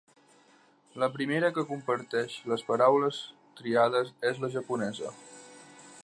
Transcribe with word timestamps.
La 1.01 1.09
primera 1.17 1.51
que 1.57 1.65
comparteix 1.73 2.37
les 2.53 2.65
paraules 2.71 3.19
triades 3.61 4.13
és 4.31 4.41
la 4.45 4.53
japonesa. 4.59 5.13